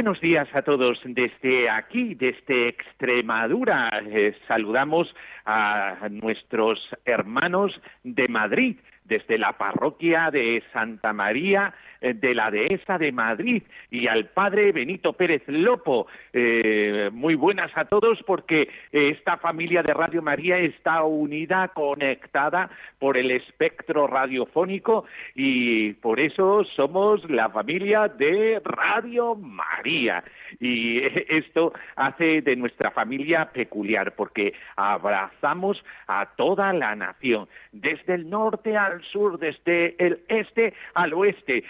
Buenos 0.00 0.22
días 0.22 0.48
a 0.54 0.62
todos 0.62 0.98
desde 1.04 1.68
aquí, 1.68 2.14
desde 2.14 2.68
Extremadura. 2.68 3.90
Eh, 4.06 4.34
saludamos 4.48 5.14
a 5.44 6.08
nuestros 6.10 6.78
hermanos 7.04 7.78
de 8.02 8.26
Madrid, 8.26 8.78
desde 9.04 9.36
la 9.36 9.58
parroquia 9.58 10.30
de 10.30 10.62
Santa 10.72 11.12
María 11.12 11.74
de 12.00 12.34
la 12.34 12.50
Dehesa 12.50 12.98
de 12.98 13.12
Madrid 13.12 13.62
y 13.90 14.06
al 14.06 14.26
padre 14.26 14.72
Benito 14.72 15.12
Pérez 15.12 15.42
Lopo. 15.46 16.06
Eh, 16.32 17.10
muy 17.12 17.34
buenas 17.34 17.70
a 17.74 17.84
todos 17.84 18.18
porque 18.26 18.68
esta 18.92 19.36
familia 19.36 19.82
de 19.82 19.92
Radio 19.92 20.22
María 20.22 20.58
está 20.58 21.02
unida, 21.04 21.68
conectada 21.68 22.70
por 22.98 23.16
el 23.16 23.30
espectro 23.30 24.06
radiofónico 24.06 25.04
y 25.34 25.92
por 25.94 26.20
eso 26.20 26.64
somos 26.76 27.28
la 27.30 27.48
familia 27.50 28.08
de 28.08 28.60
Radio 28.64 29.34
María. 29.34 30.22
Y 30.58 31.00
esto 31.28 31.72
hace 31.96 32.42
de 32.42 32.56
nuestra 32.56 32.90
familia 32.90 33.50
peculiar 33.52 34.14
porque 34.14 34.52
abrazamos 34.76 35.82
a 36.06 36.26
toda 36.36 36.72
la 36.72 36.94
nación, 36.96 37.48
desde 37.72 38.14
el 38.14 38.28
norte 38.28 38.76
al 38.76 39.02
sur, 39.04 39.38
desde 39.38 39.94
el 40.04 40.20
este 40.28 40.74
al 40.94 41.12
oeste 41.14 41.64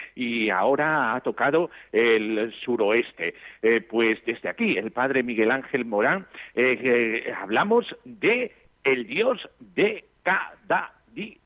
ahora 0.49 1.15
ha 1.15 1.21
tocado 1.21 1.69
el 1.91 2.53
suroeste. 2.63 3.35
Eh, 3.61 3.81
pues 3.81 4.23
desde 4.25 4.49
aquí, 4.49 4.77
el 4.77 4.91
padre 4.91 5.23
Miguel 5.23 5.51
Ángel 5.51 5.85
Morán, 5.85 6.25
eh, 6.55 6.79
eh, 6.81 7.33
hablamos 7.33 7.85
de 8.05 8.51
el 8.83 9.07
Dios 9.07 9.47
de 9.59 10.05
cada 10.23 10.93
día. 11.13 11.37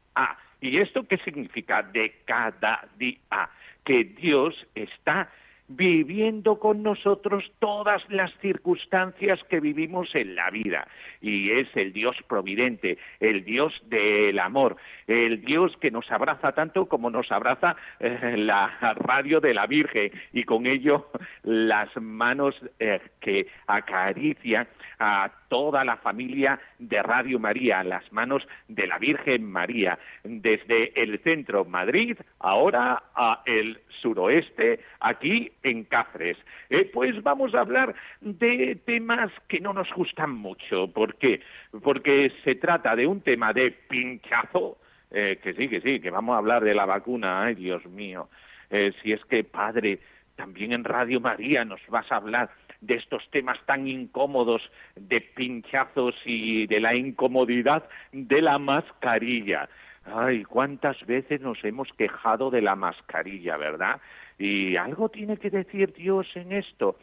¿Y 0.62 0.80
esto 0.80 1.08
qué 1.08 1.18
significa 1.18 1.84
de 1.84 2.16
cada 2.26 2.88
día? 2.98 3.50
Que 3.84 4.04
Dios 4.04 4.56
está 4.74 5.30
viviendo 5.68 6.60
con 6.60 6.84
nosotros 6.84 7.44
todas 7.60 8.02
las 8.10 8.32
circunstancias 8.40 9.40
que 9.50 9.60
vivimos 9.60 10.14
en 10.14 10.36
la 10.36 10.50
vida. 10.50 10.88
Y 11.22 11.52
es 11.52 11.68
el 11.76 11.92
Dios 11.92 12.16
providente, 12.28 12.98
el 13.20 13.44
Dios 13.44 13.74
del 13.88 14.38
amor, 14.40 14.78
el 15.08 15.44
Dios 15.44 15.76
que 15.82 15.92
nos 15.92 16.10
abraza 16.12 16.52
tanto 16.52 16.86
como 16.86 17.10
nos 17.10 17.32
abraza 17.32 17.76
eh, 18.00 18.36
la 18.38 18.96
radio 18.96 19.40
de 19.40 19.54
la 19.54 19.66
Virgen 19.66 20.12
y 20.34 20.44
con 20.44 20.68
ello 20.68 21.08
las 21.44 21.90
manos 21.98 22.56
eh, 22.80 23.00
que 23.20 23.48
acarician 23.68 24.68
a 25.00 25.32
toda 25.56 25.86
la 25.86 25.96
familia 25.96 26.60
de 26.80 27.02
Radio 27.02 27.40
María, 27.40 27.82
las 27.82 28.12
manos 28.12 28.46
de 28.68 28.88
la 28.88 28.98
Virgen 28.98 29.50
María, 29.50 29.98
desde 30.26 30.92
el 31.02 31.18
centro 31.20 31.64
Madrid, 31.64 32.18
ahora 32.40 33.02
a 33.16 33.42
el 33.46 33.80
suroeste, 34.02 34.82
aquí 35.00 35.50
en 35.64 35.86
Cáceres. 35.86 36.38
Eh, 36.70 36.92
pues 36.94 37.24
vamos 37.24 37.56
a 37.56 37.62
hablar 37.62 37.96
de 38.20 38.78
temas 38.86 39.32
que 39.48 39.62
no 39.62 39.72
nos 39.72 39.90
gustan 39.94 40.32
mucho. 40.32 40.90
¿Por 40.92 41.16
qué? 41.16 41.40
Porque 41.82 42.34
se 42.44 42.56
trata 42.56 42.94
de 42.94 43.08
un 43.08 43.22
tema 43.22 43.54
de 43.54 43.72
pinchazo, 43.72 44.78
eh, 45.10 45.40
que 45.42 45.54
sí, 45.54 45.70
que 45.70 45.80
sí, 45.80 46.02
que 46.02 46.12
vamos 46.12 46.36
a 46.36 46.40
hablar 46.40 46.66
de 46.66 46.76
la 46.76 46.86
vacuna, 46.86 47.44
ay 47.44 47.56
Dios 47.56 47.86
mío. 47.86 48.28
Eh, 48.70 48.92
si 49.02 49.14
es 49.14 49.24
que, 49.24 49.46
padre, 49.46 50.00
también 50.36 50.74
en 50.74 50.84
Radio 50.84 51.22
María 51.22 51.64
nos 51.64 51.80
vas 51.88 52.12
a 52.12 52.18
hablar 52.18 52.50
de 52.82 52.96
estos 52.96 53.24
temas 53.32 53.58
tan 53.66 53.88
incómodos 53.88 54.62
de 54.96 55.22
pinchazos 55.22 56.16
y 56.26 56.68
de 56.68 56.80
la 56.80 56.96
incomodidad 56.96 57.88
de 58.12 58.42
la 58.42 58.58
mascarilla. 58.58 59.70
Ay, 60.06 60.44
cuántas 60.44 61.04
veces 61.06 61.42
nos 61.42 61.64
hemos 61.64 61.92
quejado 61.94 62.52
de 62.52 62.62
la 62.62 62.76
mascarilla, 62.76 63.58
¿verdad? 63.58 64.00
Y 64.38 64.76
algo 64.76 65.10
tiene 65.10 65.38
que 65.38 65.50
decir 65.50 65.94
Dios 65.94 66.28
en 66.36 66.52
esto. 66.52 66.98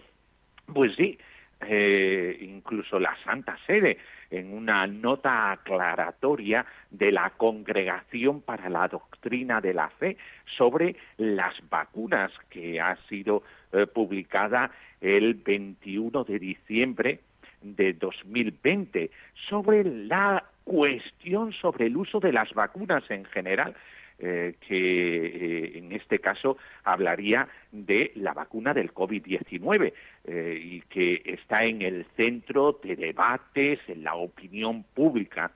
Pues 0.72 0.94
sí, 0.96 1.18
eh, 1.66 2.38
incluso 2.40 2.98
la 2.98 3.16
Santa 3.24 3.56
Sede, 3.66 3.98
en 4.30 4.52
una 4.52 4.86
nota 4.86 5.52
aclaratoria 5.52 6.64
de 6.90 7.12
la 7.12 7.30
Congregación 7.30 8.40
para 8.40 8.68
la 8.68 8.88
Doctrina 8.88 9.60
de 9.60 9.74
la 9.74 9.88
Fe 9.90 10.16
sobre 10.56 10.96
las 11.18 11.54
vacunas, 11.68 12.32
que 12.48 12.80
ha 12.80 12.96
sido 13.08 13.42
eh, 13.72 13.86
publicada 13.86 14.70
el 15.00 15.34
21 15.34 16.24
de 16.24 16.38
diciembre 16.38 17.20
de 17.62 17.92
2020, 17.92 19.10
sobre 19.48 19.84
la 19.84 20.44
cuestión 20.64 21.52
sobre 21.52 21.86
el 21.86 21.96
uso 21.96 22.20
de 22.20 22.32
las 22.32 22.52
vacunas 22.54 23.02
en 23.10 23.24
general, 23.26 23.74
eh, 24.18 24.54
que 24.68 25.26
eh, 25.26 25.78
en 25.78 25.90
este 25.92 26.20
caso 26.20 26.56
hablaría 26.84 27.48
de 27.72 28.12
la 28.14 28.32
vacuna 28.32 28.72
del 28.72 28.94
COVID-19 28.94 29.92
eh, 30.24 30.60
y 30.62 30.80
que 30.82 31.22
está 31.24 31.64
en 31.64 31.82
el 31.82 32.06
centro 32.16 32.78
de 32.84 32.94
debates 32.94 33.80
en 33.88 34.04
la 34.04 34.14
opinión 34.14 34.84
pública. 34.94 35.50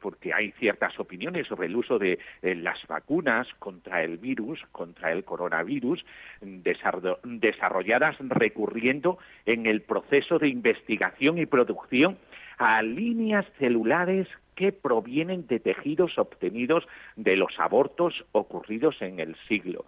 Porque 0.00 0.32
hay 0.32 0.52
ciertas 0.52 0.98
opiniones 1.00 1.46
sobre 1.46 1.66
el 1.66 1.76
uso 1.76 1.98
de 1.98 2.18
las 2.42 2.78
vacunas 2.86 3.48
contra 3.58 4.02
el 4.02 4.18
virus, 4.18 4.60
contra 4.72 5.12
el 5.12 5.24
coronavirus, 5.24 6.04
desarrolladas 6.40 8.16
recurriendo 8.20 9.18
en 9.44 9.66
el 9.66 9.82
proceso 9.82 10.38
de 10.38 10.48
investigación 10.48 11.38
y 11.38 11.46
producción 11.46 12.18
a 12.58 12.82
líneas 12.82 13.46
celulares 13.58 14.28
que 14.54 14.72
provienen 14.72 15.46
de 15.46 15.60
tejidos 15.60 16.18
obtenidos 16.18 16.86
de 17.16 17.36
los 17.36 17.52
abortos 17.58 18.24
ocurridos 18.32 19.00
en 19.02 19.20
el 19.20 19.36
siglo 19.48 19.84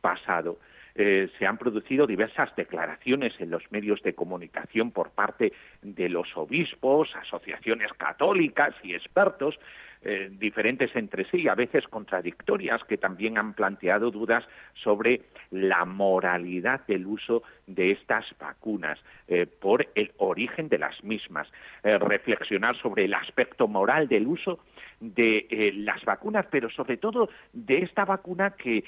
pasado. 0.00 0.58
Eh, 0.98 1.28
se 1.38 1.46
han 1.46 1.58
producido 1.58 2.06
diversas 2.06 2.54
declaraciones 2.56 3.34
en 3.38 3.50
los 3.50 3.70
medios 3.70 4.00
de 4.02 4.14
comunicación 4.14 4.92
por 4.92 5.10
parte 5.10 5.52
de 5.82 6.08
los 6.08 6.34
obispos, 6.36 7.14
asociaciones 7.16 7.92
católicas 7.98 8.74
y 8.82 8.94
expertos 8.94 9.58
eh, 10.02 10.28
diferentes 10.30 10.94
entre 10.94 11.24
sí, 11.30 11.48
a 11.48 11.54
veces 11.54 11.86
contradictorias, 11.88 12.82
que 12.84 12.98
también 12.98 13.38
han 13.38 13.54
planteado 13.54 14.10
dudas 14.10 14.44
sobre 14.74 15.22
la 15.50 15.84
moralidad 15.84 16.86
del 16.86 17.06
uso 17.06 17.42
de 17.66 17.92
estas 17.92 18.24
vacunas 18.38 18.98
eh, 19.28 19.46
por 19.46 19.86
el 19.94 20.12
origen 20.18 20.68
de 20.68 20.78
las 20.78 21.02
mismas, 21.02 21.48
eh, 21.82 21.98
reflexionar 21.98 22.76
sobre 22.76 23.06
el 23.06 23.14
aspecto 23.14 23.68
moral 23.68 24.08
del 24.08 24.26
uso 24.26 24.60
de 25.00 25.72
las 25.74 26.02
vacunas, 26.04 26.46
pero 26.50 26.70
sobre 26.70 26.96
todo 26.96 27.28
de 27.52 27.78
esta 27.78 28.06
vacuna 28.06 28.52
que 28.52 28.82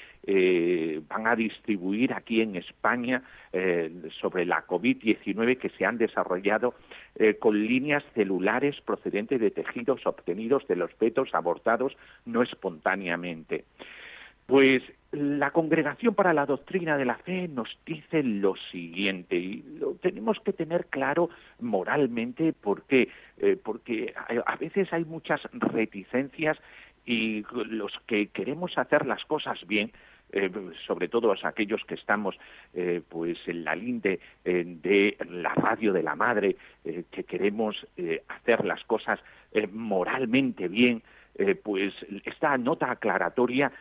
van 1.07 1.27
a 1.27 1.35
distribuir 1.35 2.13
aquí 2.13 2.41
en 2.41 2.55
España 2.55 3.21
sobre 4.19 4.43
la 4.45 4.65
COVID-19 4.65 5.59
que 5.59 5.69
se 5.69 5.85
han 5.85 5.99
desarrollado 5.99 6.73
con 7.39 7.65
líneas 7.65 8.03
celulares 8.13 8.79
procedentes 8.81 9.41
de 9.41 9.51
tejidos 9.51 10.05
obtenidos 10.05 10.67
de 10.67 10.77
los 10.77 10.93
fetos 10.93 11.33
abortados 11.33 11.97
no 12.25 12.41
espontáneamente. 12.41 13.65
Pues 14.49 14.81
la 15.11 15.51
Congregación 15.51 16.15
para 16.15 16.33
la 16.33 16.47
Doctrina 16.47 16.97
de 16.97 17.05
la 17.05 17.17
Fe 17.19 17.47
nos 17.47 17.69
dice 17.85 18.23
lo 18.23 18.55
siguiente, 18.71 19.35
y 19.35 19.63
lo 19.79 19.93
tenemos 19.93 20.39
que 20.39 20.53
tener 20.53 20.87
claro 20.87 21.29
moralmente, 21.59 22.53
¿por 22.53 22.81
qué? 22.83 23.09
Eh, 23.37 23.57
porque 23.63 24.11
a 24.45 24.55
veces 24.55 24.91
hay 24.91 25.05
muchas 25.05 25.39
reticencias 25.53 26.57
y 27.05 27.43
los 27.51 27.91
que 28.07 28.29
queremos 28.29 28.75
hacer 28.75 29.05
las 29.05 29.23
cosas 29.25 29.59
bien, 29.67 29.91
eh, 30.31 30.51
sobre 30.85 31.07
todo 31.07 31.33
aquellos 31.43 31.83
que 31.85 31.95
estamos 31.95 32.35
eh, 32.73 33.01
pues 33.07 33.37
en 33.47 33.63
la 33.63 33.75
linde 33.75 34.19
de 34.43 35.17
la 35.29 35.53
radio 35.53 35.93
de 35.93 36.03
la 36.03 36.15
madre, 36.15 36.55
que 36.83 37.23
queremos 37.23 37.75
hacer 38.27 38.65
las 38.65 38.83
cosas 38.83 39.19
moralmente 39.71 40.67
bien, 40.67 41.01
pues 41.63 41.93
esta 42.25 42.57
nota 42.57 42.91
aclaratoria 42.91 43.71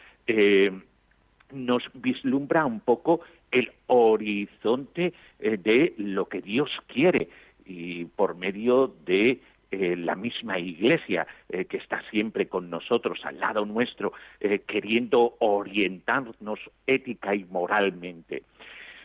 nos 1.53 1.83
vislumbra 1.95 2.67
un 2.67 2.81
poco 2.81 3.21
el 3.50 3.73
horizonte 3.87 5.15
de 5.39 5.95
lo 5.97 6.29
que 6.29 6.41
Dios 6.41 6.71
quiere. 6.87 7.29
Y 7.65 8.06
por 8.06 8.35
medio 8.37 8.95
de 9.05 9.41
eh, 9.70 9.97
la 9.97 10.15
misma 10.15 10.59
Iglesia 10.59 11.26
eh, 11.50 11.67
que 11.67 11.76
está 11.76 12.03
siempre 12.11 12.49
con 12.49 12.70
nosotros, 12.70 13.20
al 13.25 13.38
lado 13.38 13.67
nuestro, 13.67 14.15
eh, 14.41 14.61
queriendo 14.61 15.37
orientarnos 15.41 16.59
ética 16.87 17.35
y 17.35 17.44
moralmente. 17.44 18.44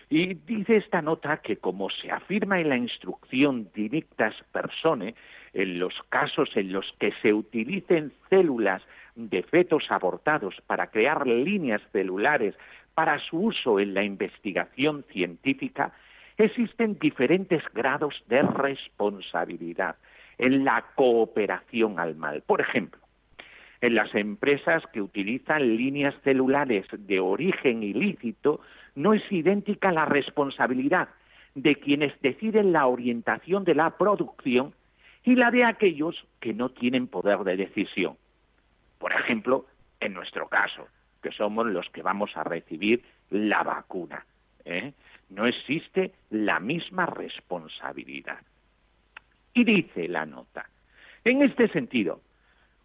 Y 0.09 0.35
dice 0.35 0.77
esta 0.77 1.01
nota 1.01 1.37
que 1.37 1.57
como 1.57 1.89
se 1.89 2.11
afirma 2.11 2.61
en 2.61 2.69
la 2.69 2.77
instrucción 2.77 3.69
Dinictas 3.73 4.35
Persone, 4.53 5.15
en 5.53 5.79
los 5.79 5.93
casos 6.07 6.49
en 6.55 6.71
los 6.71 6.85
que 6.97 7.11
se 7.21 7.33
utilicen 7.33 8.13
células 8.29 8.81
de 9.15 9.43
fetos 9.43 9.85
abortados 9.89 10.55
para 10.65 10.87
crear 10.87 11.27
líneas 11.27 11.81
celulares 11.91 12.55
para 12.93 13.19
su 13.19 13.37
uso 13.37 13.79
en 13.79 13.93
la 13.93 14.03
investigación 14.03 15.03
científica, 15.11 15.93
existen 16.37 16.97
diferentes 16.99 17.63
grados 17.73 18.23
de 18.27 18.41
responsabilidad 18.43 19.95
en 20.43 20.65
la 20.65 20.83
cooperación 20.95 21.99
al 21.99 22.17
mal. 22.17 22.41
Por 22.41 22.59
ejemplo, 22.59 22.99
en 23.79 23.95
las 23.95 24.13
empresas 24.13 24.83
que 24.91 25.01
utilizan 25.01 25.77
líneas 25.77 26.13
celulares 26.21 26.85
de 26.91 27.21
origen 27.21 27.81
ilícito, 27.81 28.59
no 28.93 29.13
es 29.13 29.23
idéntica 29.31 29.93
la 29.93 30.03
responsabilidad 30.03 31.07
de 31.55 31.75
quienes 31.75 32.19
deciden 32.19 32.73
la 32.73 32.87
orientación 32.87 33.63
de 33.63 33.73
la 33.73 33.91
producción 33.91 34.73
y 35.23 35.35
la 35.35 35.49
de 35.49 35.63
aquellos 35.63 36.27
que 36.41 36.53
no 36.53 36.69
tienen 36.69 37.07
poder 37.07 37.39
de 37.45 37.55
decisión. 37.55 38.17
Por 38.99 39.13
ejemplo, 39.13 39.65
en 40.01 40.13
nuestro 40.13 40.49
caso, 40.49 40.89
que 41.21 41.31
somos 41.31 41.67
los 41.67 41.89
que 41.91 42.01
vamos 42.01 42.35
a 42.35 42.43
recibir 42.43 43.01
la 43.29 43.63
vacuna. 43.63 44.25
¿eh? 44.65 44.91
No 45.29 45.47
existe 45.47 46.11
la 46.31 46.59
misma 46.59 47.05
responsabilidad. 47.05 48.39
Y 49.53 49.63
dice 49.63 50.07
la 50.07 50.25
nota, 50.25 50.69
en 51.23 51.41
este 51.41 51.67
sentido, 51.69 52.21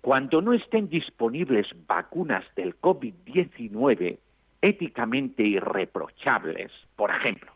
cuando 0.01 0.41
no 0.41 0.53
estén 0.53 0.89
disponibles 0.89 1.67
vacunas 1.87 2.45
del 2.55 2.79
COVID-19 2.81 4.19
éticamente 4.61 5.43
irreprochables, 5.43 6.71
por 6.97 7.11
ejemplo, 7.11 7.53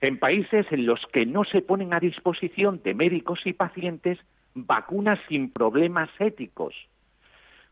en 0.00 0.18
países 0.18 0.66
en 0.70 0.86
los 0.86 1.00
que 1.12 1.26
no 1.26 1.44
se 1.44 1.62
ponen 1.62 1.94
a 1.94 2.00
disposición 2.00 2.80
de 2.82 2.94
médicos 2.94 3.40
y 3.44 3.52
pacientes 3.52 4.18
vacunas 4.54 5.18
sin 5.28 5.50
problemas 5.50 6.10
éticos, 6.18 6.74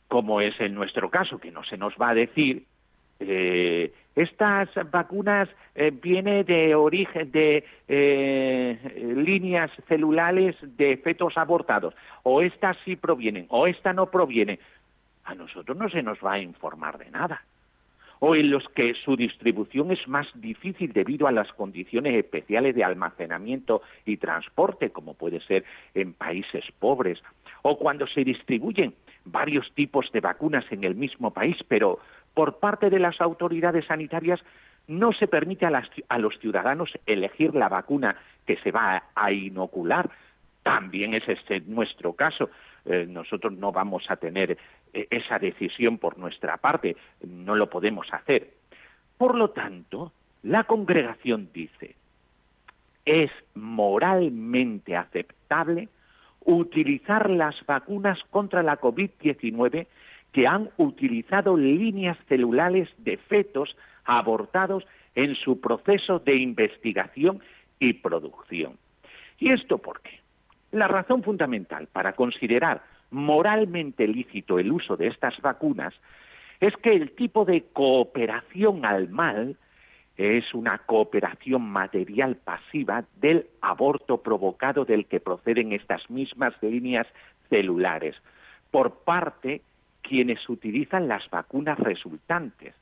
como 0.08 0.40
es 0.40 0.58
en 0.60 0.74
nuestro 0.74 1.10
caso, 1.10 1.38
que 1.38 1.50
no 1.50 1.64
se 1.64 1.76
nos 1.76 1.94
va 1.94 2.10
a 2.10 2.14
decir, 2.14 2.64
eh, 3.20 3.92
estas 4.14 4.68
vacunas 4.90 5.48
eh, 5.74 5.90
vienen 5.90 6.44
de 6.46 6.74
origen 6.74 7.32
de 7.32 7.64
eh, 7.88 9.14
líneas 9.16 9.70
celulares 9.88 10.56
de 10.60 10.96
fetos 10.98 11.36
abortados, 11.36 11.94
o 12.22 12.42
estas 12.42 12.76
sí 12.84 12.96
provienen, 12.96 13.46
o 13.48 13.66
esta 13.66 13.92
no 13.92 14.10
proviene. 14.10 14.60
A 15.24 15.34
nosotros 15.34 15.76
no 15.76 15.88
se 15.88 16.02
nos 16.02 16.18
va 16.24 16.34
a 16.34 16.38
informar 16.38 16.98
de 16.98 17.10
nada. 17.10 17.42
O 18.20 18.36
en 18.36 18.50
los 18.50 18.66
que 18.68 18.94
su 18.94 19.16
distribución 19.16 19.90
es 19.90 20.06
más 20.06 20.28
difícil 20.34 20.92
debido 20.92 21.26
a 21.26 21.32
las 21.32 21.52
condiciones 21.52 22.14
especiales 22.14 22.74
de 22.74 22.84
almacenamiento 22.84 23.82
y 24.06 24.16
transporte, 24.16 24.90
como 24.90 25.14
puede 25.14 25.40
ser 25.40 25.64
en 25.94 26.12
países 26.12 26.64
pobres, 26.78 27.20
o 27.62 27.76
cuando 27.76 28.06
se 28.06 28.22
distribuyen 28.22 28.94
varios 29.24 29.70
tipos 29.74 30.10
de 30.12 30.20
vacunas 30.20 30.64
en 30.70 30.84
el 30.84 30.94
mismo 30.94 31.32
país, 31.32 31.56
pero 31.66 31.98
por 32.34 32.58
parte 32.58 32.90
de 32.90 32.98
las 32.98 33.20
autoridades 33.20 33.86
sanitarias 33.86 34.40
no 34.86 35.12
se 35.12 35.28
permite 35.28 35.66
a, 35.66 36.18
los 36.18 36.38
ciudadanos 36.40 36.90
elegir 37.06 37.54
la 37.54 37.68
vacuna 37.68 38.16
que 38.46 38.56
se 38.56 38.70
va 38.70 39.04
a, 39.14 39.32
inocular. 39.32 40.10
También 40.62 41.14
es 41.14 41.26
este 41.28 41.60
nuestro 41.60 42.12
caso. 42.12 42.50
Eh, 42.84 43.06
nosotros 43.08 43.54
no 43.54 43.72
vamos 43.72 44.04
a 44.10 44.16
tener 44.16 44.58
eh, 44.92 45.06
esa 45.10 45.38
decisión 45.38 45.96
por 45.96 46.18
nuestra 46.18 46.58
parte, 46.58 46.96
no 47.22 47.54
lo 47.54 47.70
podemos 47.70 48.06
hacer. 48.12 48.50
Por 49.16 49.36
lo 49.36 49.50
tanto, 49.50 50.12
la 50.42 50.64
congregación 50.64 51.48
dice, 51.54 51.94
es 53.06 53.30
moralmente 53.54 54.96
aceptable 54.96 55.88
utilizar 56.44 57.30
las 57.30 57.54
vacunas 57.64 58.18
contra 58.30 58.62
la 58.62 58.78
COVID-19 58.78 59.86
que 60.34 60.48
han 60.48 60.68
utilizado 60.78 61.56
líneas 61.56 62.18
celulares 62.28 62.88
de 62.98 63.16
fetos 63.16 63.74
abortados 64.04 64.84
en 65.14 65.36
su 65.36 65.60
proceso 65.60 66.18
de 66.18 66.34
investigación 66.34 67.40
y 67.78 67.94
producción. 67.94 68.76
¿Y 69.38 69.52
esto 69.52 69.78
por 69.78 70.00
qué? 70.02 70.20
La 70.72 70.88
razón 70.88 71.22
fundamental 71.22 71.86
para 71.86 72.14
considerar 72.14 72.82
moralmente 73.12 74.08
lícito 74.08 74.58
el 74.58 74.72
uso 74.72 74.96
de 74.96 75.06
estas 75.06 75.40
vacunas 75.40 75.94
es 76.58 76.76
que 76.78 76.92
el 76.94 77.12
tipo 77.12 77.44
de 77.44 77.66
cooperación 77.72 78.84
al 78.84 79.08
mal 79.10 79.56
es 80.16 80.52
una 80.52 80.78
cooperación 80.78 81.62
material 81.62 82.38
pasiva 82.42 83.04
del 83.20 83.46
aborto 83.60 84.20
provocado 84.20 84.84
del 84.84 85.06
que 85.06 85.20
proceden 85.20 85.72
estas 85.72 86.10
mismas 86.10 86.54
líneas 86.60 87.06
celulares 87.50 88.16
por 88.72 89.04
parte 89.04 89.62
quienes 90.06 90.48
utilizan 90.48 91.08
las 91.08 91.28
vacunas 91.30 91.78
resultantes. 91.78 92.74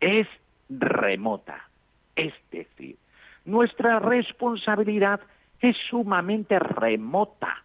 Es 0.00 0.26
remota. 0.70 1.68
Es 2.16 2.32
decir, 2.50 2.96
nuestra 3.44 3.98
responsabilidad 3.98 5.20
es 5.60 5.76
sumamente 5.90 6.58
remota. 6.58 7.64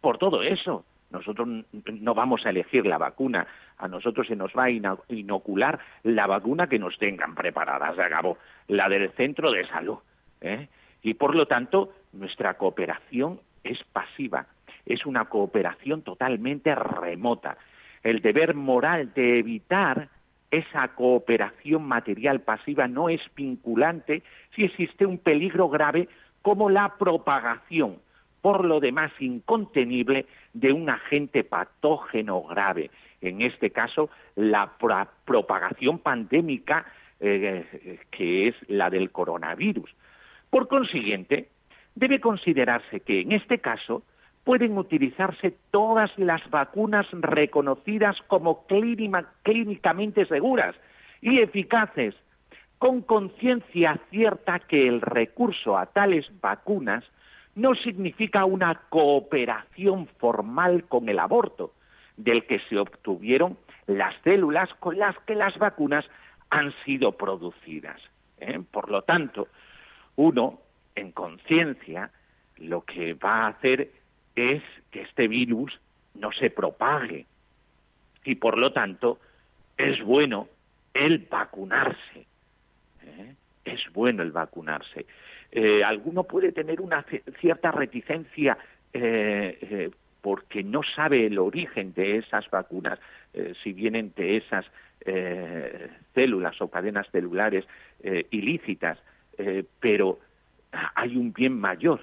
Por 0.00 0.18
todo 0.18 0.42
eso, 0.42 0.84
nosotros 1.10 1.48
no 2.00 2.14
vamos 2.14 2.44
a 2.44 2.50
elegir 2.50 2.84
la 2.84 2.98
vacuna, 2.98 3.46
a 3.78 3.88
nosotros 3.88 4.26
se 4.26 4.36
nos 4.36 4.52
va 4.52 4.64
a 4.64 4.70
inocular 5.08 5.78
la 6.02 6.26
vacuna 6.26 6.68
que 6.68 6.78
nos 6.78 6.98
tengan 6.98 7.34
preparada, 7.34 7.94
se 7.94 8.02
acabó, 8.02 8.38
la 8.68 8.88
del 8.88 9.10
centro 9.12 9.52
de 9.52 9.66
salud. 9.68 9.98
¿eh? 10.40 10.68
Y 11.02 11.14
por 11.14 11.34
lo 11.34 11.46
tanto, 11.46 11.92
nuestra 12.12 12.54
cooperación 12.54 13.40
es 13.62 13.82
pasiva, 13.92 14.46
es 14.84 15.06
una 15.06 15.26
cooperación 15.26 16.02
totalmente 16.02 16.74
remota 16.74 17.56
el 18.06 18.22
deber 18.22 18.54
moral 18.54 19.12
de 19.14 19.40
evitar 19.40 20.08
esa 20.52 20.86
cooperación 20.94 21.82
material 21.82 22.40
pasiva 22.40 22.86
no 22.86 23.08
es 23.08 23.20
vinculante 23.34 24.22
si 24.54 24.62
existe 24.62 25.04
un 25.04 25.18
peligro 25.18 25.68
grave 25.68 26.08
como 26.40 26.70
la 26.70 26.94
propagación, 26.98 27.96
por 28.42 28.64
lo 28.64 28.78
demás 28.78 29.10
incontenible, 29.18 30.26
de 30.54 30.72
un 30.72 30.88
agente 30.88 31.42
patógeno 31.42 32.44
grave, 32.44 32.92
en 33.20 33.42
este 33.42 33.70
caso 33.70 34.08
la 34.36 34.70
propagación 35.24 35.98
pandémica 35.98 36.86
eh, 37.18 37.98
que 38.12 38.46
es 38.46 38.54
la 38.68 38.88
del 38.88 39.10
coronavirus. 39.10 39.90
Por 40.48 40.68
consiguiente, 40.68 41.48
debe 41.96 42.20
considerarse 42.20 43.00
que 43.00 43.22
en 43.22 43.32
este 43.32 43.58
caso 43.58 44.04
pueden 44.46 44.78
utilizarse 44.78 45.56
todas 45.72 46.16
las 46.16 46.40
vacunas 46.50 47.04
reconocidas 47.10 48.16
como 48.28 48.64
clínicamente 48.68 50.24
seguras 50.26 50.76
y 51.20 51.40
eficaces, 51.40 52.14
con 52.78 53.02
conciencia 53.02 53.98
cierta 54.10 54.60
que 54.60 54.86
el 54.86 55.00
recurso 55.00 55.76
a 55.76 55.86
tales 55.86 56.26
vacunas 56.40 57.02
no 57.56 57.74
significa 57.74 58.44
una 58.44 58.82
cooperación 58.88 60.06
formal 60.18 60.84
con 60.84 61.08
el 61.08 61.18
aborto, 61.18 61.72
del 62.16 62.46
que 62.46 62.60
se 62.68 62.78
obtuvieron 62.78 63.58
las 63.88 64.14
células 64.22 64.72
con 64.78 64.96
las 64.96 65.18
que 65.26 65.34
las 65.34 65.58
vacunas 65.58 66.04
han 66.50 66.72
sido 66.84 67.16
producidas. 67.16 68.00
¿eh? 68.38 68.60
Por 68.70 68.92
lo 68.92 69.02
tanto, 69.02 69.48
uno, 70.14 70.60
en 70.94 71.10
conciencia, 71.10 72.12
lo 72.58 72.82
que 72.82 73.14
va 73.14 73.46
a 73.46 73.48
hacer 73.48 73.90
es 74.36 74.62
que 74.90 75.02
este 75.02 75.26
virus 75.26 75.80
no 76.14 76.30
se 76.32 76.50
propague 76.50 77.26
y 78.24 78.34
por 78.36 78.58
lo 78.58 78.72
tanto 78.72 79.18
es 79.76 80.02
bueno 80.02 80.48
el 80.94 81.18
vacunarse. 81.30 82.26
¿eh? 83.02 83.34
Es 83.64 83.80
bueno 83.92 84.22
el 84.22 84.30
vacunarse. 84.30 85.06
Eh, 85.52 85.82
alguno 85.82 86.24
puede 86.24 86.52
tener 86.52 86.80
una 86.80 87.04
cierta 87.40 87.70
reticencia 87.70 88.58
eh, 88.92 89.90
porque 90.20 90.62
no 90.62 90.82
sabe 90.82 91.26
el 91.26 91.38
origen 91.38 91.94
de 91.94 92.18
esas 92.18 92.50
vacunas, 92.50 92.98
si 93.62 93.72
vienen 93.72 94.12
de 94.16 94.38
esas 94.38 94.66
células 96.14 96.60
o 96.60 96.68
cadenas 96.68 97.06
celulares 97.12 97.64
ilícitas, 98.30 98.98
pero 99.78 100.18
hay 100.96 101.16
un 101.16 101.32
bien 101.32 101.60
mayor. 101.60 102.00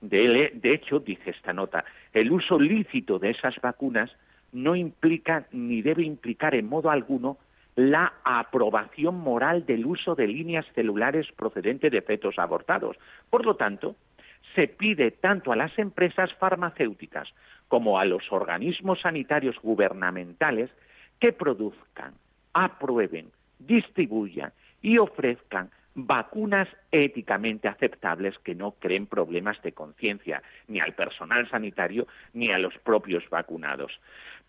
De, 0.00 0.52
hecho, 0.62 1.00
dice 1.00 1.30
esta 1.30 1.52
nota, 1.52 1.84
el 2.12 2.30
uso 2.30 2.58
lícito 2.58 3.18
de 3.18 3.30
esas 3.30 3.60
vacunas 3.60 4.10
no 4.52 4.76
implica 4.76 5.46
ni 5.52 5.82
debe 5.82 6.04
implicar 6.04 6.54
en 6.54 6.68
modo 6.68 6.90
alguno 6.90 7.38
la 7.74 8.12
aprobación 8.24 9.16
moral 9.16 9.66
del 9.66 9.86
uso 9.86 10.14
de 10.14 10.26
líneas 10.26 10.66
celulares 10.74 11.26
procedentes 11.36 11.92
de 11.92 12.02
fetos 12.02 12.38
abortados. 12.38 12.96
Por 13.30 13.44
lo 13.44 13.56
tanto, 13.56 13.96
se 14.54 14.68
pide 14.68 15.10
tanto 15.10 15.52
a 15.52 15.56
las 15.56 15.76
empresas 15.78 16.32
farmacéuticas 16.34 17.28
como 17.68 17.98
a 17.98 18.04
los 18.04 18.32
organismos 18.32 19.00
sanitarios 19.00 19.56
gubernamentales 19.62 20.70
que 21.20 21.32
produzcan, 21.32 22.14
aprueben, 22.52 23.30
distribuyan 23.58 24.52
y 24.80 24.98
ofrezcan 24.98 25.70
vacunas 26.06 26.68
éticamente 26.92 27.68
aceptables 27.68 28.38
que 28.38 28.54
no 28.54 28.72
creen 28.72 29.06
problemas 29.06 29.60
de 29.62 29.72
conciencia 29.72 30.42
ni 30.68 30.80
al 30.80 30.94
personal 30.94 31.48
sanitario 31.50 32.06
ni 32.32 32.52
a 32.52 32.58
los 32.58 32.76
propios 32.78 33.28
vacunados. 33.30 33.98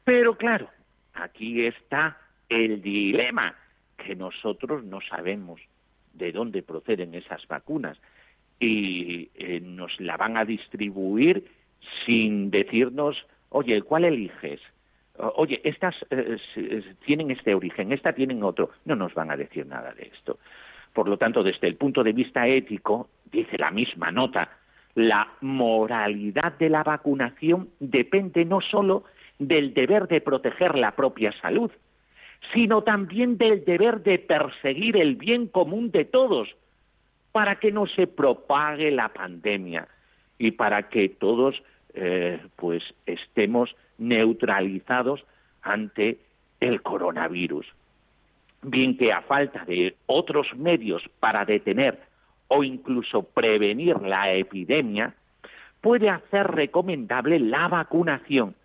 Pero 0.04 0.38
claro, 0.38 0.70
aquí 1.14 1.66
está 1.66 2.18
el 2.50 2.82
dilema, 2.82 3.56
que 3.98 4.16
nosotros 4.16 4.84
no 4.84 5.02
sabemos 5.02 5.62
de 6.14 6.32
dónde 6.32 6.64
proceden 6.64 7.14
esas 7.16 7.48
vacunas 7.48 8.00
y 8.60 9.30
eh, 9.36 9.60
nos 9.62 10.00
la 10.00 10.18
van 10.18 10.38
a 10.38 10.46
distribuir 10.46 11.46
sin 12.06 12.52
decirnos, 12.52 13.26
oye, 13.50 13.82
¿cuál 13.82 14.06
eliges? 14.06 14.62
Oye, 15.36 15.62
estas 15.64 15.96
eh, 16.12 16.38
tienen 17.06 17.32
este 17.32 17.54
origen, 17.54 17.92
esta 17.92 18.14
tienen 18.14 18.42
otro. 18.42 18.72
No 18.86 18.96
nos 18.96 19.14
van 19.14 19.32
a 19.32 19.38
decir 19.38 19.66
nada 19.66 19.94
de 19.94 20.12
esto. 20.14 20.40
Por 21.00 21.08
lo 21.08 21.16
tanto, 21.16 21.44
desde 21.44 21.66
el 21.66 21.78
punto 21.78 22.04
de 22.04 22.12
vista 22.12 22.46
ético, 22.46 23.08
dice 23.32 23.58
la 23.58 23.72
misma 23.72 24.12
nota, 24.12 24.50
la 24.96 25.30
moralidad 25.40 26.58
de 26.58 26.68
la 26.68 26.84
vacunación 26.84 27.70
depende 27.80 28.44
no 28.44 28.60
solo 28.60 29.06
del 29.38 29.74
deber 29.74 30.10
de 30.10 30.20
proteger 30.20 30.78
la 30.78 30.98
propia 30.98 31.32
salud, 31.40 31.72
sino 32.54 32.82
también 32.82 33.38
del 33.38 33.64
deber 33.64 34.04
de 34.04 34.20
perseguir 34.20 34.98
el 34.98 35.16
bien 35.16 35.48
común 35.48 35.90
de 35.92 36.04
todos, 36.04 36.50
para 37.32 37.62
que 37.62 37.72
no 37.72 37.88
se 37.88 38.06
propague 38.06 38.92
la 38.92 39.08
pandemia 39.08 39.88
y 40.38 40.52
para 40.52 40.90
que 40.90 41.08
todos 41.08 41.64
eh, 41.94 42.42
pues 42.58 42.84
estemos 43.06 43.74
neutralizados 44.00 45.24
ante 45.62 46.18
el 46.60 46.82
coronavirus 46.82 47.66
bien 48.62 48.98
que 48.98 49.12
a 49.12 49.22
falta 49.22 49.64
de 49.66 49.96
otros 50.06 50.48
medios 50.56 51.04
para 51.20 51.46
detener 51.46 52.00
o 52.48 52.64
incluso 52.64 53.24
prevenir 53.24 54.00
la 54.02 54.34
epidemia, 54.34 55.14
puede 55.82 56.10
hacer 56.10 56.48
recomendable 56.48 57.40
la 57.40 57.68
vacunación, 57.68 58.56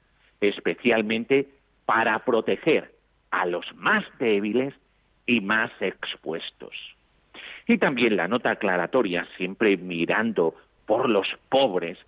especialmente 0.40 1.48
para 1.86 2.18
proteger 2.20 2.92
a 3.30 3.46
los 3.46 3.66
más 3.76 4.04
débiles 4.18 4.74
y 5.26 5.40
más 5.40 5.70
expuestos. 5.80 6.74
Y 7.66 7.78
también 7.78 8.16
la 8.16 8.28
nota 8.28 8.50
aclaratoria, 8.50 9.26
siempre 9.36 9.76
mirando 9.76 10.54
por 10.86 11.08
los 11.08 11.26
pobres, 11.48 11.98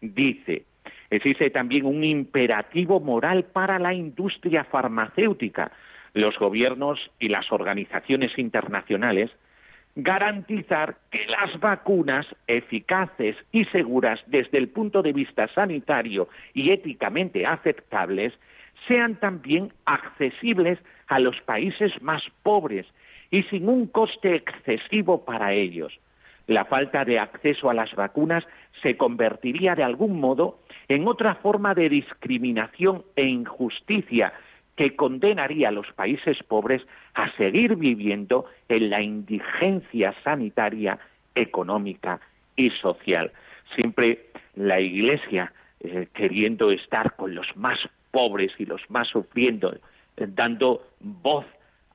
dice, 0.00 0.64
existe 1.10 1.50
también 1.50 1.84
un 1.86 2.02
imperativo 2.02 3.00
moral 3.00 3.44
para 3.44 3.78
la 3.78 3.92
industria 3.92 4.64
farmacéutica, 4.64 5.72
los 6.14 6.38
gobiernos 6.38 6.98
y 7.18 7.28
las 7.28 7.50
organizaciones 7.52 8.38
internacionales 8.38 9.30
garantizar 9.94 10.96
que 11.10 11.26
las 11.26 11.58
vacunas 11.60 12.26
eficaces 12.46 13.36
y 13.52 13.64
seguras 13.66 14.20
desde 14.26 14.58
el 14.58 14.68
punto 14.68 15.02
de 15.02 15.12
vista 15.12 15.48
sanitario 15.48 16.28
y 16.54 16.70
éticamente 16.70 17.46
aceptables 17.46 18.32
sean 18.88 19.16
también 19.16 19.72
accesibles 19.84 20.78
a 21.08 21.18
los 21.18 21.38
países 21.42 21.92
más 22.00 22.22
pobres 22.42 22.86
y 23.30 23.42
sin 23.44 23.68
un 23.68 23.86
coste 23.86 24.34
excesivo 24.34 25.24
para 25.24 25.52
ellos. 25.52 25.98
La 26.46 26.64
falta 26.64 27.04
de 27.04 27.18
acceso 27.18 27.70
a 27.70 27.74
las 27.74 27.94
vacunas 27.94 28.44
se 28.82 28.96
convertiría 28.96 29.74
de 29.74 29.84
algún 29.84 30.18
modo 30.18 30.58
en 30.88 31.06
otra 31.06 31.36
forma 31.36 31.74
de 31.74 31.88
discriminación 31.88 33.04
e 33.14 33.24
injusticia 33.24 34.32
que 34.76 34.96
condenaría 34.96 35.68
a 35.68 35.72
los 35.72 35.90
países 35.92 36.42
pobres 36.42 36.82
a 37.14 37.30
seguir 37.36 37.76
viviendo 37.76 38.46
en 38.68 38.90
la 38.90 39.02
indigencia 39.02 40.14
sanitaria, 40.24 40.98
económica 41.34 42.20
y 42.56 42.70
social. 42.70 43.32
Siempre 43.74 44.26
la 44.54 44.80
Iglesia 44.80 45.52
eh, 45.80 46.08
queriendo 46.14 46.70
estar 46.70 47.16
con 47.16 47.34
los 47.34 47.56
más 47.56 47.78
pobres 48.10 48.52
y 48.58 48.66
los 48.66 48.82
más 48.90 49.08
sufriendo, 49.08 49.72
eh, 49.72 49.80
dando 50.28 50.86
voz 51.00 51.46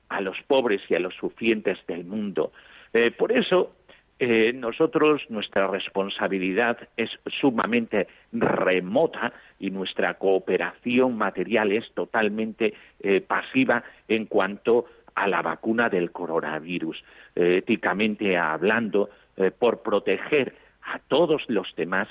a 0.08 0.20
los 0.20 0.36
pobres 0.46 0.80
y 0.88 0.94
a 0.94 0.98
los 0.98 1.14
sufrientes 1.14 1.78
del 1.86 2.04
mundo. 2.04 2.52
Eh, 2.92 3.10
por 3.10 3.32
eso 3.32 3.72
eh, 4.20 4.52
nosotros 4.52 5.22
nuestra 5.28 5.68
responsabilidad 5.68 6.76
es 6.96 7.08
sumamente 7.40 8.08
remota 8.32 9.32
y 9.60 9.70
nuestra 9.70 10.14
cooperación 10.14 11.16
material 11.16 11.70
es 11.70 11.88
totalmente 11.94 12.74
eh, 13.00 13.20
pasiva 13.20 13.84
en 14.08 14.26
cuanto 14.26 14.86
a 15.14 15.28
la 15.28 15.40
vacuna 15.42 15.88
del 15.88 16.10
coronavirus. 16.10 17.00
Eh, 17.36 17.58
éticamente 17.58 18.36
hablando, 18.36 19.08
por 19.60 19.82
proteger 19.82 20.52
a 20.82 20.98
todos 20.98 21.44
los 21.46 21.72
demás, 21.76 22.08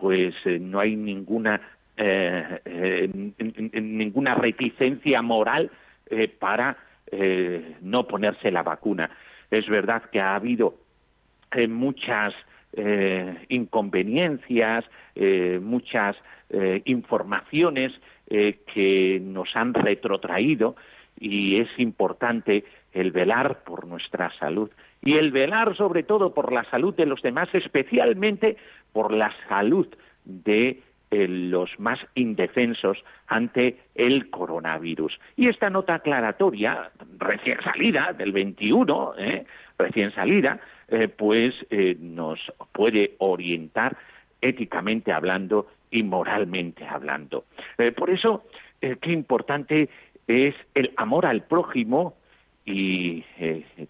pues 0.00 0.34
no 0.46 0.80
hay 0.80 0.96
ninguna 0.96 1.60
ninguna 3.74 4.34
reticencia 4.34 5.20
moral 5.20 5.70
para 6.38 6.78
no 7.82 8.08
ponerse 8.08 8.50
la 8.50 8.62
vacuna. 8.62 9.10
Es 9.50 9.68
verdad 9.68 10.04
que 10.10 10.20
ha 10.20 10.36
habido 10.36 10.74
eh, 10.74 10.89
muchas 11.68 12.34
eh, 12.72 13.46
inconveniencias, 13.48 14.84
eh, 15.14 15.58
muchas 15.62 16.16
informaciones 16.84 17.92
que 18.26 19.20
nos 19.22 19.54
han 19.54 19.72
retrotraído 19.72 20.74
y 21.20 21.60
es 21.60 21.68
importante 21.78 22.64
el 22.92 23.12
velar 23.12 23.62
por 23.62 23.86
nuestra 23.86 24.32
salud 24.38 24.68
y 25.00 25.16
el 25.16 25.30
velar 25.30 25.76
sobre 25.76 26.02
todo 26.02 26.34
por 26.34 26.52
la 26.52 26.64
salud 26.64 26.92
de 26.94 27.06
los 27.06 27.22
demás, 27.22 27.48
especialmente 27.52 28.56
por 28.92 29.12
la 29.12 29.32
salud 29.48 29.86
de 30.24 30.82
los 31.10 31.78
más 31.78 31.98
indefensos 32.14 32.98
ante 33.26 33.78
el 33.94 34.30
coronavirus. 34.30 35.18
Y 35.36 35.48
esta 35.48 35.70
nota 35.70 35.94
aclaratoria, 35.94 36.90
recién 37.18 37.60
salida, 37.62 38.12
del 38.12 38.32
21, 38.32 39.14
recién 39.78 40.12
salida, 40.12 40.60
eh, 40.90 41.08
pues 41.08 41.54
eh, 41.70 41.96
nos 42.00 42.40
puede 42.72 43.14
orientar 43.18 43.96
éticamente 44.40 45.12
hablando 45.12 45.68
y 45.90 46.02
moralmente 46.02 46.84
hablando. 46.84 47.44
Eh, 47.78 47.92
por 47.92 48.10
eso, 48.10 48.44
qué 48.80 49.12
importante 49.12 49.88
es 50.26 50.54
el 50.74 50.92
amor 50.96 51.26
al 51.26 51.42
prójimo 51.42 52.14
y 52.64 53.24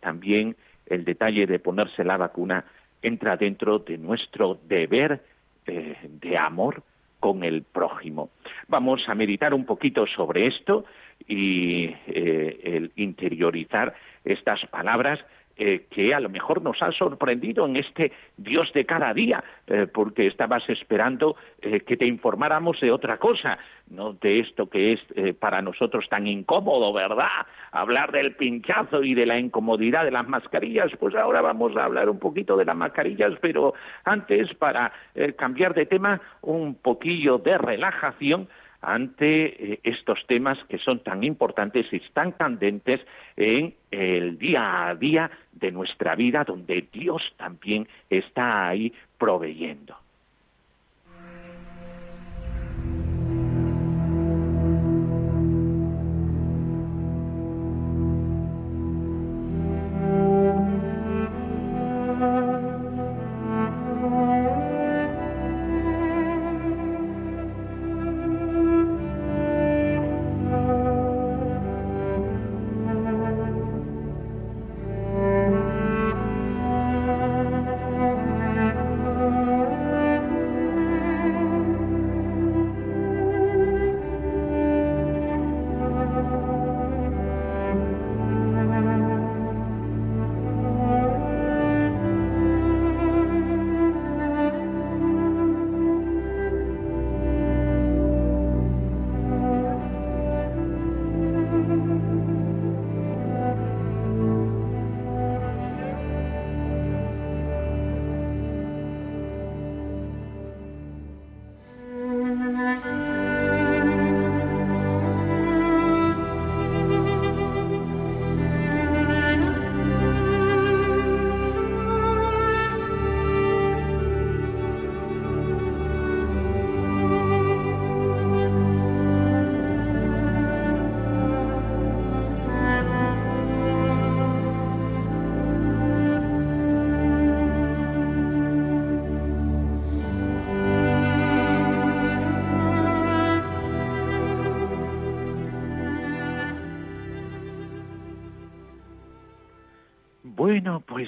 también 0.01 0.57
el 0.87 1.05
detalle 1.05 1.47
de 1.47 1.59
ponerse 1.59 2.03
la 2.03 2.17
vacuna 2.17 2.65
entra 3.01 3.37
dentro 3.37 3.79
de 3.79 3.99
nuestro 3.99 4.59
deber 4.67 5.23
de 5.67 6.37
amor 6.37 6.83
con 7.21 7.45
el 7.45 7.63
prójimo. 7.63 8.31
Vamos 8.67 9.09
a 9.09 9.15
meditar 9.15 9.55
un 9.55 9.65
poquito 9.65 10.07
sobre 10.07 10.49
esto 10.49 10.85
y 11.29 11.95
el 12.07 12.91
interiorizar 12.97 13.95
estas 14.25 14.67
palabras 14.67 15.21
eh, 15.63 15.85
que 15.91 16.15
a 16.15 16.21
lo 16.21 16.31
mejor 16.31 16.63
nos 16.63 16.83
ha 16.83 16.91
sorprendido 16.91 17.67
en 17.67 17.77
este 17.77 18.13
Dios 18.39 18.73
de 18.73 18.87
cada 18.87 19.13
día, 19.13 19.45
eh, 19.67 19.87
porque 19.93 20.27
estabas 20.27 20.67
esperando 20.71 21.37
eh, 21.61 21.81
que 21.81 21.99
te 21.99 22.07
informáramos 22.07 22.81
de 22.81 22.91
otra 22.91 23.19
cosa, 23.19 23.59
no 23.91 24.15
de 24.15 24.41
esto 24.41 24.71
que 24.71 24.95
es 24.95 25.01
para 25.39 25.61
nosotros 25.61 26.09
tan 26.09 26.27
incómodo, 26.27 26.95
¿verdad? 26.95 27.47
Hablar 27.73 28.11
del 28.11 28.37
pinchazo 28.37 29.03
y 29.03 29.13
de 29.13 29.27
la 29.27 29.39
incomodidad 29.39 30.05
de 30.05 30.13
las 30.13 30.27
mascarillas, 30.27 30.93
pues 30.99 31.15
ahora 31.15 31.43
vamos 31.43 31.77
a 31.77 31.85
hablar 31.85 32.09
un 32.09 32.19
poquito 32.19 32.57
de 32.57 32.65
las 32.65 32.77
mascarillas, 32.77 33.35
pero 33.43 33.75
antes, 34.05 34.55
para 34.55 34.93
cambiar 35.37 35.75
de 35.75 35.85
tema, 35.85 36.23
un 36.41 36.77
poquillo 36.77 37.37
de 37.37 37.59
relajación 37.59 38.49
ante 38.83 39.73
eh, 39.73 39.81
estos 39.83 40.27
temas 40.27 40.59
que 40.69 40.79
son 40.79 41.01
tan 41.01 41.23
importantes 41.25 41.87
y 41.93 42.01
tan 42.13 42.33
candentes 42.33 43.01
en 43.37 43.75
el 43.91 44.39
día 44.39 44.89
a 44.89 44.95
día 44.95 45.31
de 45.53 45.71
nuestra 45.71 46.15
vida, 46.15 46.45
donde 46.45 46.89
Dios 46.93 47.23
también 47.37 47.87
está 48.09 48.69
ahí 48.69 48.93
proveyendo. 49.19 49.97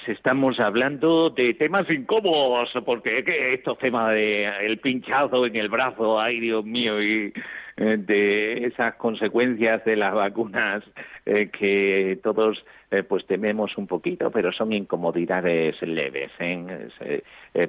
Estamos 0.08 0.58
hablando 0.60 1.30
de 1.30 1.54
temas 1.54 1.88
incómodos, 1.90 2.70
porque 2.84 3.24
estos 3.54 3.78
temas 3.78 4.10
de 4.10 4.46
el 4.66 4.78
pinchazo 4.78 5.46
en 5.46 5.56
el 5.56 5.68
brazo, 5.68 6.20
ay 6.20 6.40
Dios 6.40 6.64
mío, 6.64 7.02
y 7.02 7.32
eh, 7.76 7.96
de 7.96 8.66
esas 8.66 8.94
consecuencias 8.96 9.84
de 9.84 9.96
las 9.96 10.12
vacunas 10.12 10.84
eh, 11.24 11.48
que 11.50 12.18
todos 12.22 12.62
eh, 12.90 13.02
pues 13.02 13.26
tememos 13.26 13.78
un 13.78 13.86
poquito, 13.86 14.30
pero 14.30 14.52
son 14.52 14.72
incomodidades 14.72 15.80
leves. 15.82 16.30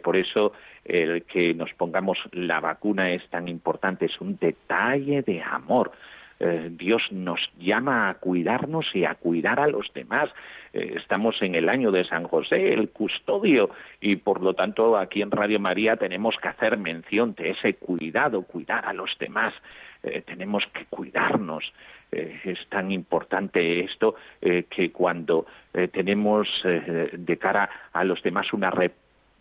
por 0.03 0.17
eso 0.17 0.53
el 0.83 1.23
que 1.23 1.53
nos 1.53 1.73
pongamos 1.73 2.17
la 2.33 2.59
vacuna 2.59 3.13
es 3.13 3.25
tan 3.29 3.47
importante, 3.47 4.05
es 4.05 4.19
un 4.19 4.37
detalle 4.37 5.21
de 5.21 5.41
amor. 5.41 5.91
Dios 6.39 7.01
nos 7.11 7.39
llama 7.57 8.09
a 8.09 8.15
cuidarnos 8.15 8.85
y 8.93 9.05
a 9.05 9.15
cuidar 9.15 9.59
a 9.59 9.67
los 9.67 9.91
demás. 9.93 10.29
estamos 10.73 11.41
en 11.41 11.55
el 11.55 11.69
año 11.69 11.91
de 11.91 12.03
San 12.05 12.23
José, 12.25 12.73
el 12.73 12.89
custodio, 12.89 13.69
y 14.01 14.17
por 14.17 14.41
lo 14.41 14.53
tanto 14.53 14.97
aquí 14.97 15.21
en 15.21 15.31
Radio 15.31 15.59
María 15.59 15.95
tenemos 15.95 16.35
que 16.41 16.49
hacer 16.49 16.77
mención 16.77 17.33
de 17.35 17.51
ese 17.51 17.75
cuidado, 17.75 18.41
cuidar 18.43 18.85
a 18.85 18.93
los 18.93 19.15
demás. 19.19 19.53
Eh, 20.03 20.21
tenemos 20.25 20.63
que 20.73 20.85
cuidarnos. 20.85 21.63
Eh, 22.11 22.39
es 22.43 22.59
tan 22.67 22.91
importante 22.91 23.79
esto 23.79 24.15
eh, 24.41 24.65
que 24.69 24.91
cuando 24.91 25.45
tenemos 25.91 26.47
de 26.63 27.37
cara 27.39 27.67
a 27.93 28.03
los 28.03 28.21
demás 28.21 28.53
una 28.53 28.69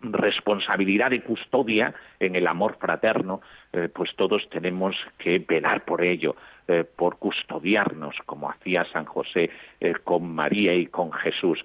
responsabilidad 0.03 1.11
de 1.11 1.23
custodia 1.23 1.95
en 2.21 2.37
el 2.37 2.47
amor 2.47 2.77
fraterno, 2.79 3.41
pues 3.95 4.11
todos 4.17 4.49
tenemos 4.51 4.95
que 5.19 5.39
velar 5.39 5.85
por 5.85 6.03
ello, 6.03 6.37
por 6.97 7.19
custodiarnos, 7.19 8.17
como 8.27 8.51
hacía 8.51 8.85
San 8.93 9.05
José 9.05 9.51
con 10.05 10.35
María 10.35 10.75
y 10.75 10.87
con 10.87 11.13
Jesús. 11.13 11.65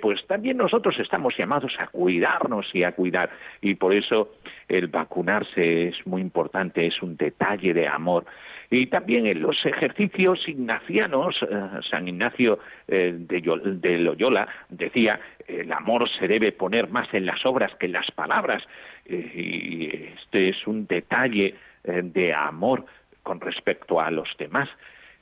pues 0.00 0.26
también 0.26 0.56
nosotros 0.56 0.98
estamos 0.98 1.36
llamados 1.36 1.72
a 1.78 1.86
cuidarnos 1.86 2.66
y 2.74 2.84
a 2.84 2.92
cuidar, 2.92 3.30
y 3.60 3.74
por 3.76 3.94
eso 3.94 4.34
el 4.68 4.88
vacunarse 4.88 5.88
es 5.88 6.06
muy 6.06 6.20
importante, 6.20 6.86
es 6.86 7.02
un 7.02 7.16
detalle 7.16 7.72
de 7.72 7.88
amor. 7.88 8.26
Y 8.70 8.86
también 8.86 9.26
en 9.26 9.40
los 9.40 9.64
ejercicios 9.64 10.46
ignacianos, 10.46 11.36
eh, 11.42 11.68
San 11.90 12.06
Ignacio 12.06 12.58
eh, 12.86 13.14
de, 13.16 13.98
Loyola 13.98 14.46
decía, 14.68 15.18
el 15.46 15.72
amor 15.72 16.08
se 16.18 16.28
debe 16.28 16.52
poner 16.52 16.90
más 16.90 17.12
en 17.14 17.24
las 17.24 17.44
obras 17.46 17.74
que 17.76 17.86
en 17.86 17.92
las 17.92 18.10
palabras. 18.10 18.62
Eh, 19.06 19.32
y 19.34 19.86
este 20.18 20.50
es 20.50 20.66
un 20.66 20.86
detalle 20.86 21.54
de 21.84 22.34
amor 22.34 22.84
con 23.22 23.40
respecto 23.40 24.00
a 24.00 24.10
los 24.10 24.28
demás. 24.38 24.68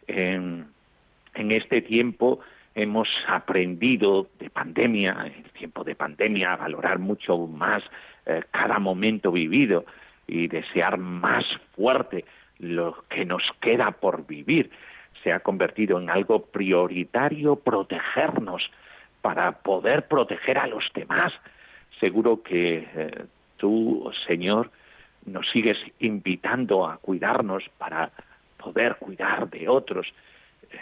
en 0.08 0.66
este 1.34 1.82
tiempo 1.82 2.40
hemos 2.74 3.08
aprendido 3.28 4.28
de 4.40 4.50
pandemia, 4.50 5.12
en 5.26 5.44
el 5.44 5.50
tiempo 5.52 5.84
de 5.84 5.94
pandemia, 5.94 6.54
a 6.54 6.56
valorar 6.56 6.98
mucho 6.98 7.36
más 7.46 7.84
cada 8.50 8.80
momento 8.80 9.30
vivido 9.30 9.84
y 10.26 10.48
desear 10.48 10.98
más 10.98 11.44
fuerte 11.76 12.24
lo 12.58 13.04
que 13.08 13.24
nos 13.24 13.42
queda 13.60 13.90
por 13.92 14.26
vivir. 14.26 14.70
Se 15.22 15.32
ha 15.32 15.40
convertido 15.40 16.00
en 16.00 16.10
algo 16.10 16.46
prioritario 16.46 17.56
protegernos 17.56 18.70
para 19.22 19.52
poder 19.52 20.06
proteger 20.06 20.58
a 20.58 20.66
los 20.66 20.84
demás. 20.94 21.32
Seguro 22.00 22.42
que 22.42 22.86
eh, 22.94 23.24
tú, 23.56 24.10
Señor, 24.26 24.70
nos 25.24 25.48
sigues 25.50 25.78
invitando 25.98 26.86
a 26.86 26.98
cuidarnos 26.98 27.64
para 27.78 28.10
poder 28.56 28.96
cuidar 28.96 29.48
de 29.50 29.68
otros. 29.68 30.06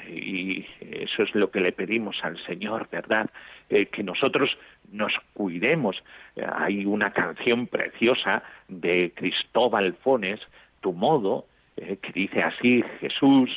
y 0.08 0.66
eso 0.80 1.22
es 1.22 1.34
lo 1.34 1.50
que 1.50 1.60
le 1.60 1.72
pedimos 1.72 2.16
al 2.22 2.38
Señor, 2.46 2.88
¿verdad? 2.90 3.30
Eh, 3.68 3.86
que 3.86 4.02
nosotros 4.02 4.56
nos 4.90 5.12
cuidemos. 5.32 6.02
hay 6.36 6.84
una 6.84 7.12
canción 7.12 7.66
preciosa 7.66 8.42
de 8.68 9.12
Cristóbal 9.14 9.94
Fones, 9.94 10.40
Tu 10.80 10.92
modo, 10.92 11.46
eh, 11.76 11.96
que 11.96 12.12
dice 12.12 12.42
así 12.42 12.84
Jesús, 13.00 13.50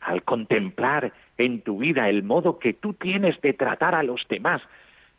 al 0.00 0.22
contemplar 0.24 1.12
en 1.38 1.62
tu 1.62 1.78
vida 1.78 2.08
el 2.08 2.22
modo 2.22 2.58
que 2.58 2.74
tú 2.74 2.94
tienes 2.94 3.40
de 3.40 3.52
tratar 3.52 3.94
a 3.94 4.02
los 4.02 4.26
demás, 4.28 4.62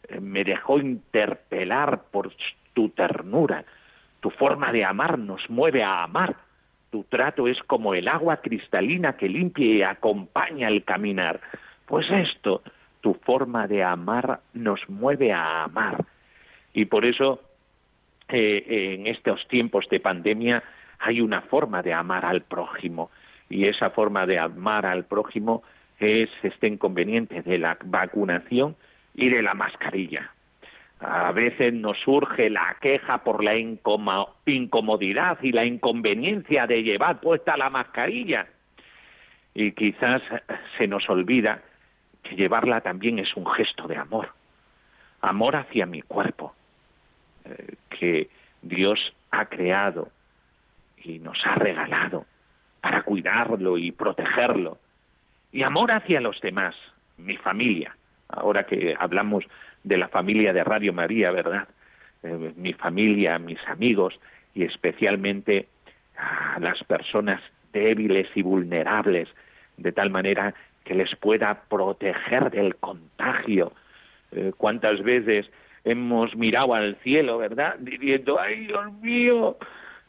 eh, 0.07 0.19
me 0.19 0.43
dejó 0.43 0.79
interpelar 0.79 2.03
por 2.11 2.31
tu 2.73 2.89
ternura. 2.89 3.65
Tu 4.19 4.29
forma 4.29 4.71
de 4.71 4.85
amar 4.85 5.17
nos 5.17 5.49
mueve 5.49 5.83
a 5.83 6.03
amar. 6.03 6.35
Tu 6.91 7.03
trato 7.05 7.47
es 7.47 7.57
como 7.63 7.93
el 7.93 8.07
agua 8.07 8.37
cristalina 8.37 9.17
que 9.17 9.27
limpia 9.27 9.65
y 9.65 9.81
acompaña 9.81 10.67
el 10.67 10.83
caminar. 10.83 11.41
Pues 11.85 12.09
esto, 12.11 12.61
tu 13.01 13.15
forma 13.15 13.67
de 13.67 13.83
amar 13.83 14.41
nos 14.53 14.87
mueve 14.89 15.33
a 15.33 15.63
amar. 15.63 16.05
Y 16.73 16.85
por 16.85 17.05
eso, 17.05 17.41
eh, 18.29 18.95
en 18.95 19.07
estos 19.07 19.47
tiempos 19.47 19.87
de 19.89 19.99
pandemia, 19.99 20.63
hay 21.03 21.19
una 21.19 21.41
forma 21.41 21.81
de 21.81 21.93
amar 21.93 22.25
al 22.25 22.41
prójimo 22.43 23.11
y 23.49 23.67
esa 23.67 23.89
forma 23.89 24.25
de 24.25 24.39
amar 24.39 24.85
al 24.85 25.03
prójimo 25.03 25.63
es 25.99 26.29
este 26.41 26.67
inconveniente 26.67 27.41
de 27.41 27.57
la 27.57 27.77
vacunación 27.83 28.75
y 29.13 29.29
de 29.29 29.41
la 29.41 29.53
mascarilla. 29.53 30.31
A 31.01 31.33
veces 31.33 31.73
nos 31.73 31.97
surge 31.99 32.49
la 32.49 32.77
queja 32.81 33.17
por 33.19 33.43
la 33.43 33.55
incomodidad 33.57 35.37
y 35.41 35.51
la 35.51 35.65
inconveniencia 35.65 36.65
de 36.65 36.83
llevar 36.83 37.19
puesta 37.19 37.57
la 37.57 37.69
mascarilla. 37.69 38.47
Y 39.53 39.73
quizás 39.73 40.21
se 40.77 40.87
nos 40.87 41.09
olvida 41.09 41.61
que 42.23 42.37
llevarla 42.37 42.79
también 42.79 43.19
es 43.19 43.35
un 43.35 43.45
gesto 43.45 43.87
de 43.87 43.97
amor. 43.97 44.29
Amor 45.19 45.57
hacia 45.57 45.85
mi 45.85 46.01
cuerpo, 46.01 46.55
eh, 47.43 47.75
que 47.89 48.29
Dios 48.61 49.13
ha 49.31 49.45
creado 49.45 50.09
y 51.03 51.19
nos 51.19 51.37
ha 51.45 51.55
regalado 51.55 52.25
para 52.81 53.03
cuidarlo 53.03 53.77
y 53.77 53.91
protegerlo. 53.91 54.77
Y 55.51 55.63
amor 55.63 55.91
hacia 55.91 56.19
los 56.19 56.39
demás, 56.41 56.75
mi 57.17 57.37
familia. 57.37 57.95
Ahora 58.27 58.65
que 58.65 58.95
hablamos 58.97 59.45
de 59.83 59.97
la 59.97 60.07
familia 60.07 60.53
de 60.53 60.63
Radio 60.63 60.93
María, 60.93 61.31
¿verdad? 61.31 61.67
Eh, 62.23 62.53
mi 62.55 62.73
familia, 62.73 63.37
mis 63.37 63.59
amigos 63.67 64.19
y 64.53 64.63
especialmente 64.63 65.67
a 66.17 66.59
las 66.59 66.83
personas 66.83 67.41
débiles 67.71 68.27
y 68.35 68.41
vulnerables, 68.41 69.27
de 69.77 69.91
tal 69.91 70.09
manera 70.09 70.53
que 70.83 70.93
les 70.93 71.15
pueda 71.15 71.63
proteger 71.69 72.51
del 72.51 72.75
contagio. 72.75 73.73
Eh, 74.31 74.51
¿Cuántas 74.57 75.01
veces 75.03 75.49
hemos 75.83 76.35
mirado 76.35 76.73
al 76.73 76.95
cielo, 76.97 77.37
verdad? 77.37 77.75
Diciendo, 77.79 78.39
ay 78.39 78.67
Dios 78.67 78.93
mío, 79.01 79.57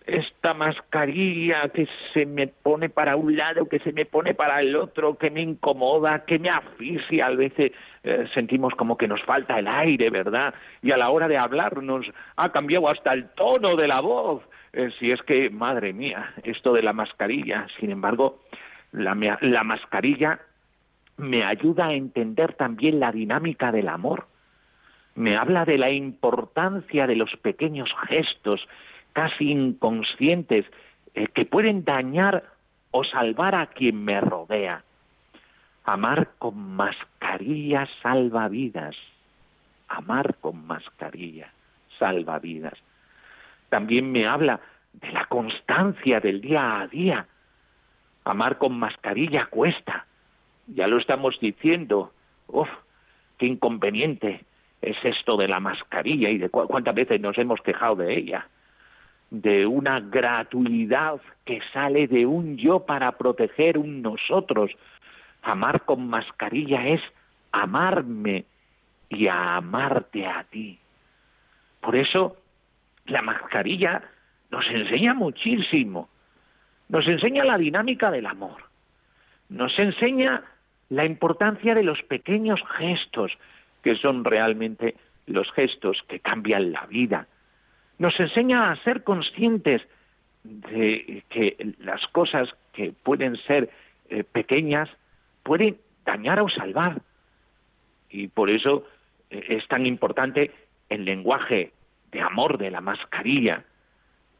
esta 0.07 0.53
mascarilla 0.53 1.69
que 1.71 1.89
se 2.13 2.27
me 2.27 2.49
pone 2.49 2.91
para 2.91 3.17
un 3.17 3.37
lado, 3.37 3.69
que 3.69 3.79
se 3.79 3.93
me 3.93 4.05
pone 4.05 4.35
para 4.35 4.61
el 4.61 4.77
otro, 4.77 5.17
que 5.17 5.31
me 5.31 5.41
incomoda, 5.41 6.25
que 6.27 6.39
me 6.39 6.51
asfixia, 6.51 7.27
a 7.27 7.31
veces 7.31 7.73
eh, 8.03 8.27
sentimos 8.35 8.75
como 8.75 8.99
que 8.99 9.09
nos 9.09 9.23
falta 9.23 9.59
el 9.59 9.67
aire, 9.67 10.11
¿verdad? 10.11 10.55
Y 10.83 10.91
a 10.91 10.99
la 10.99 11.11
hora 11.11 11.27
de 11.27 11.39
hablar 11.39 11.83
nos 11.83 12.07
ha 12.37 12.53
cambiado 12.53 12.89
hasta 12.89 13.15
el 13.15 13.31
tono 13.31 13.77
de 13.77 13.89
la 13.89 14.01
voz. 14.01 14.43
Eh, 14.75 14.91
si 14.99 15.11
es 15.11 15.23
que, 15.23 15.49
madre 15.49 15.95
mía, 15.95 16.35
esto 16.43 16.75
de 16.75 16.83
la 16.83 16.93
mascarilla, 16.93 17.67
sin 17.81 17.91
embargo, 17.91 18.41
la, 18.93 19.39
la 19.41 19.65
mascarilla 19.65 20.39
me 21.17 21.45
ayuda 21.45 21.87
a 21.87 21.95
entender 21.95 22.55
también 22.55 23.01
la 23.01 23.11
dinámica 23.11 23.73
del 23.73 23.89
amor. 23.89 24.27
Me 25.15 25.37
habla 25.37 25.65
de 25.65 25.79
la 25.79 25.91
importancia 25.91 27.07
de 27.07 27.17
los 27.17 27.35
pequeños 27.37 27.89
gestos 28.09 28.67
casi 29.15 29.51
inconscientes 29.51 30.67
eh, 31.15 31.29
que 31.29 31.47
pueden 31.47 31.85
dañar 31.85 32.45
o 32.91 33.05
salvar 33.05 33.55
a 33.55 33.67
quien 33.69 34.05
me 34.05 34.21
rodea. 34.21 34.85
Amar 35.85 36.33
con 36.39 36.77
mascarilla 36.77 37.89
salva 38.03 38.49
vidas. 38.49 38.97
Amar 39.89 40.35
con 40.41 40.67
mascarilla 40.67 41.51
salva 41.99 42.39
vidas. 42.39 42.75
También 43.69 44.11
me 44.13 44.27
habla 44.27 44.61
de 44.93 45.11
la 45.13 45.27
constancia 45.27 46.21
del 46.21 46.41
día 46.41 46.81
a 46.81 46.89
día. 46.89 47.27
Amar 48.25 48.59
con 48.59 48.79
mascarilla 48.79 49.47
cuesta. 49.47 50.07
Ya 50.67 50.87
lo 50.89 50.99
estamos 50.99 51.39
diciendo. 51.41 52.13
Uf, 52.49 52.69
qué 53.39 53.47
inconveniente 53.47 54.45
es 54.83 54.97
esto 55.05 55.37
de 55.37 55.49
la 55.49 55.61
mascarilla 55.61 56.31
y 56.31 56.39
de 56.39 56.51
cuántas 56.51 56.95
veces 56.95 57.21
nos 57.21 57.39
hemos 57.39 57.61
quejado 57.61 57.97
de 57.97 58.17
ella 58.17 58.49
de 59.41 59.67
una 59.67 60.01
gratuidad 60.01 61.21
que 61.45 61.61
sale 61.73 62.07
de 62.07 62.27
un 62.27 62.57
yo 62.57 62.81
para 62.81 63.13
proteger 63.13 63.79
un 63.79 64.03
nosotros. 64.03 64.71
Amar 65.43 65.85
con 65.85 66.09
mascarilla 66.09 66.87
es 66.89 67.01
amarme 67.53 68.45
y 69.09 69.29
amarte 69.29 70.27
a 70.27 70.45
ti. 70.45 70.79
Por 71.81 71.97
eso 71.97 72.37
la 73.07 73.23
mascarilla 73.23 74.03
nos 74.51 74.67
enseña 74.71 75.15
muchísimo. 75.15 76.09
Nos 76.89 77.07
enseña 77.07 77.45
la 77.45 77.59
dinámica 77.59 78.11
del 78.11 78.27
amor. 78.27 78.63
Nos 79.49 79.79
enseña 79.79 80.43
la 80.89 81.05
importancia 81.05 81.75
de 81.75 81.83
los 81.83 82.03
pequeños 82.03 82.61
gestos 82.79 83.33
que 83.83 83.97
son 83.97 84.25
realmente 84.25 84.95
los 85.27 85.51
gestos 85.53 86.03
que 86.09 86.21
cambian 86.21 86.73
la 86.73 86.87
vida. 86.87 87.27
Nos 87.99 88.19
enseña 88.19 88.71
a 88.71 88.77
ser 88.83 89.05
conscientes 89.05 89.83
de 90.43 91.23
que 91.31 91.75
las 91.79 92.07
cosas 92.09 92.49
que 92.73 92.93
pueden 92.93 93.37
ser 93.37 93.71
eh, 94.11 94.25
pequeñas 94.25 94.91
pueden 95.43 95.79
dañar 96.05 96.41
o 96.41 96.49
salvar. 96.49 97.01
Y 98.11 98.29
por 98.29 98.51
eso 98.51 98.85
eh, 99.31 99.45
es 99.49 99.67
tan 99.69 99.87
importante 99.87 100.51
el 100.91 101.05
lenguaje 101.05 101.73
de 102.13 102.21
amor 102.21 102.59
de 102.59 102.71
la 102.71 102.81
mascarilla 102.81 103.65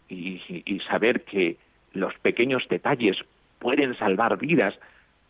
y, 0.09 0.41
saber 0.89 1.25
que 1.25 1.57
los 1.93 2.15
pequeños 2.19 2.69
detalles 2.69 3.17
pueden 3.59 3.97
salvar 3.97 4.37
vidas, 4.39 4.79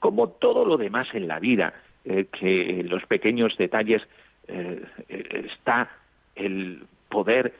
como 0.00 0.28
todo 0.28 0.64
lo 0.64 0.76
demás 0.76 1.06
en 1.14 1.28
la 1.28 1.38
vida, 1.38 1.72
eh, 2.04 2.26
que 2.32 2.84
los 2.84 3.06
pequeños 3.06 3.56
detalles 3.56 4.02
está 4.46 5.88
el 6.34 6.82
poder 7.08 7.54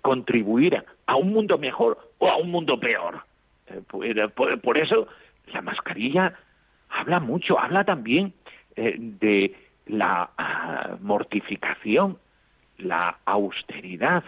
contribuir 0.00 0.84
a 1.06 1.16
un 1.16 1.32
mundo 1.32 1.58
mejor 1.58 2.12
o 2.18 2.28
a 2.28 2.36
un 2.36 2.50
mundo 2.50 2.80
peor. 2.80 3.22
por, 3.86 4.78
eso 4.78 5.08
la 5.52 5.62
mascarilla 5.62 6.34
habla 6.88 7.20
mucho, 7.20 7.58
habla 7.58 7.84
también 7.84 8.32
eh, 8.76 8.96
de 8.98 9.54
la 9.86 10.30
ah, 10.38 10.96
mortificación, 11.00 12.18
la 12.78 13.18
austeridad, 13.24 14.24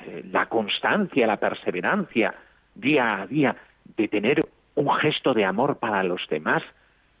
eh, 0.00 0.24
la 0.30 0.46
constancia, 0.46 1.26
la 1.26 1.38
perseverancia 1.38 2.34
día 2.74 3.22
a 3.22 3.26
día 3.26 3.56
de 3.96 4.08
tener 4.08 4.46
un 4.74 4.92
gesto 4.96 5.34
de 5.34 5.44
amor 5.44 5.78
para 5.78 6.02
los 6.02 6.26
demás. 6.28 6.62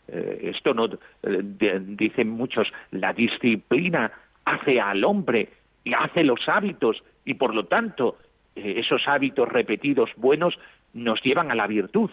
Eh, 0.08 0.52
esto 0.54 0.74
no 0.74 0.88
dicen 1.22 2.28
muchos, 2.28 2.70
la 2.90 3.12
disciplina 3.12 4.10
hace 4.44 4.80
al 4.80 5.04
hombre 5.04 5.48
y 5.84 5.94
hace 5.94 6.24
los 6.24 6.48
hábitos 6.48 7.02
y 7.24 7.34
por 7.34 7.54
lo 7.54 7.66
tanto 7.66 8.18
esos 8.54 9.02
hábitos 9.06 9.48
repetidos 9.48 10.10
buenos 10.16 10.58
nos 10.92 11.20
llevan 11.22 11.50
a 11.50 11.54
la 11.54 11.66
virtud 11.66 12.10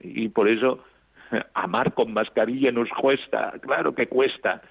y 0.00 0.28
por 0.28 0.48
eso 0.48 0.84
amar 1.54 1.94
con 1.94 2.12
mascarilla 2.12 2.72
nos 2.72 2.88
cuesta, 2.90 3.54
claro 3.60 3.94
que 3.94 4.06
cuesta, 4.06 4.62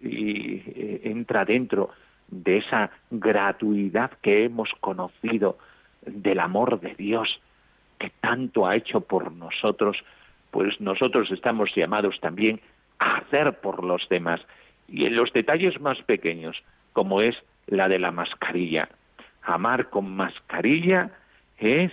y 0.00 0.62
eh, 0.66 1.00
entra 1.04 1.44
dentro 1.44 1.90
de 2.28 2.58
esa 2.58 2.90
gratuidad 3.10 4.12
que 4.22 4.44
hemos 4.44 4.70
conocido 4.80 5.58
del 6.02 6.40
amor 6.40 6.80
de 6.80 6.94
Dios 6.94 7.40
que 7.98 8.12
tanto 8.20 8.66
ha 8.66 8.76
hecho 8.76 9.00
por 9.00 9.32
nosotros, 9.32 9.96
pues 10.50 10.80
nosotros 10.80 11.30
estamos 11.30 11.70
llamados 11.74 12.20
también 12.20 12.60
a 12.98 13.16
hacer 13.18 13.60
por 13.60 13.84
los 13.84 14.08
demás 14.08 14.40
y 14.86 15.04
en 15.04 15.16
los 15.16 15.32
detalles 15.32 15.80
más 15.80 16.00
pequeños, 16.02 16.56
como 16.92 17.20
es 17.20 17.36
la 17.66 17.88
de 17.88 17.98
la 17.98 18.12
mascarilla. 18.12 18.88
Amar 19.48 19.88
con 19.88 20.14
mascarilla 20.14 21.10
es 21.56 21.90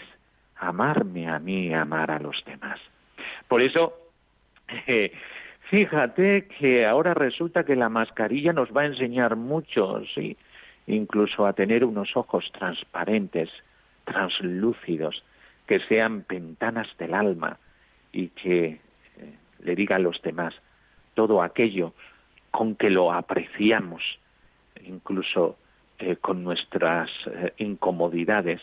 amarme 0.58 1.30
a 1.30 1.39
mí, 1.39 1.74
amar 1.74 2.12
a 2.12 2.20
los 2.20 2.44
demás. 2.46 2.82
Por 3.48 3.62
eso, 3.62 3.98
eh, 4.88 5.13
fíjate 5.70 6.50
que 6.60 6.86
ahora 6.86 7.13
resulta 7.13 7.63
que 7.63 7.78
la 7.78 7.88
mascarilla 7.88 8.52
nos 8.52 8.76
va 8.76 8.82
a 8.82 8.88
enseñar 8.88 9.38
mucho, 9.38 10.04
sí, 10.13 10.36
incluso 10.86 11.46
a 11.48 11.54
tener 11.54 11.86
unos 11.86 12.18
ojos 12.18 12.52
transparentes, 12.52 13.50
translúcidos, 14.04 15.24
que 15.65 15.80
sean 15.80 16.26
ventanas 16.28 16.89
del 16.98 17.13
alma 17.13 17.58
y 18.12 18.28
que 18.30 18.65
eh, 18.65 18.80
le 19.63 19.76
diga 19.76 19.96
a 19.96 20.00
los 20.00 20.22
demás 20.22 20.54
todo 21.13 21.41
aquello 21.41 21.94
con 22.52 22.76
que 22.76 22.89
lo 22.89 23.13
apreciamos, 23.13 24.04
incluso 24.84 25.58
eh, 25.99 26.15
con 26.17 26.43
nuestras 26.43 27.10
incomodidades, 27.58 28.62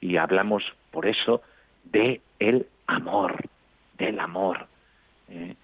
y 0.00 0.16
hablamos 0.16 0.62
por 0.90 1.06
eso 1.06 1.42
de 1.84 2.20
el 2.38 2.66
amor 2.86 3.48
del 3.98 4.20
amor. 4.20 4.66
¿eh? 5.28 5.54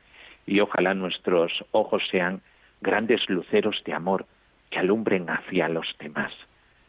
Y 0.46 0.61
ojalá 0.61 0.94
nuestros 0.94 1.52
ojos 1.72 2.02
sean 2.11 2.40
grandes 2.80 3.28
luceros 3.28 3.83
de 3.85 3.92
amor 3.92 4.26
que 4.70 4.78
alumbren 4.78 5.28
hacia 5.28 5.68
los 5.68 5.87
demás, 5.98 6.33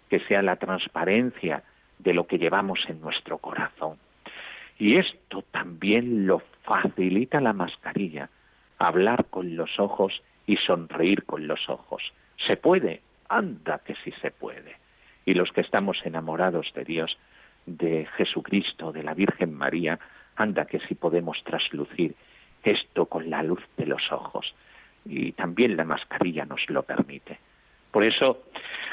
que 0.10 0.20
sea 0.22 0.42
la 0.42 0.56
transparencia 0.56 1.64
de 2.00 2.14
lo 2.14 2.28
que 2.28 2.38
llevamos 2.38 2.80
en 2.88 3.02
nuestro 3.02 3.38
corazón. 3.38 3.98
Y 4.80 4.98
esto 4.98 5.44
también 5.52 6.26
lo 6.26 6.42
facilita 6.64 7.40
la 7.42 7.54
mascarilla, 7.54 8.30
hablar 8.80 9.26
con 9.26 9.56
los 9.56 9.80
ojos 9.80 10.22
y 10.48 10.58
sonreír 10.58 11.24
con 11.26 11.48
los 11.48 11.70
ojos. 11.70 12.02
¿Se 12.48 12.58
puede? 12.58 13.02
Anda 13.32 13.80
que 13.80 13.96
sí 14.04 14.12
se 14.22 14.32
puede. 14.32 14.76
Y 15.26 15.34
los 15.34 15.52
que 15.52 15.62
estamos 15.62 15.98
enamorados 16.06 16.72
de 16.76 16.84
Dios, 16.84 17.18
de 17.66 18.08
Jesucristo, 18.18 18.92
de 18.92 19.04
la 19.04 19.14
Virgen 19.14 19.54
María, 19.54 20.00
anda 20.36 20.66
que 20.66 20.80
si 20.80 20.96
podemos 20.96 21.42
traslucir 21.44 22.16
esto 22.64 23.06
con 23.06 23.30
la 23.30 23.42
luz 23.42 23.62
de 23.78 23.86
los 23.86 24.12
ojos. 24.12 24.54
Y 25.06 25.32
también 25.32 25.78
la 25.78 25.86
mascarilla 25.86 26.46
nos 26.46 26.70
lo 26.70 26.84
permite. 26.84 27.40
Por 27.92 28.04
eso, 28.04 28.44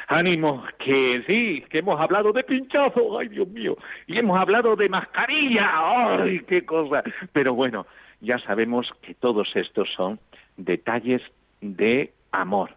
ánimo, 0.09 0.65
que 0.79 1.23
sí, 1.27 1.65
que 1.69 1.79
hemos 1.79 2.01
hablado 2.01 2.33
de 2.33 2.45
pinchazo, 2.45 3.19
ay 3.19 3.29
Dios 3.29 3.49
mío, 3.49 3.77
y 4.07 4.19
hemos 4.19 4.39
hablado 4.39 4.75
de 4.75 4.89
mascarilla, 4.89 5.71
ay, 5.73 6.41
qué 6.41 6.65
cosa. 6.65 7.03
Pero 7.33 7.55
bueno, 7.55 7.87
ya 8.21 8.39
sabemos 8.41 8.91
que 9.03 9.15
todos 9.15 9.55
estos 9.55 9.89
son 9.95 10.19
detalles 10.57 11.23
de 11.61 12.13
amor 12.33 12.71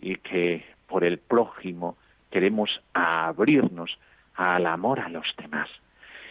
y 0.00 0.16
que 0.16 0.64
por 0.88 1.04
el 1.04 1.18
prójimo 1.18 1.96
queremos 2.30 2.70
abrirnos 2.92 3.98
al 4.34 4.66
amor 4.66 5.00
a 5.00 5.08
los 5.08 5.26
demás. 5.40 5.68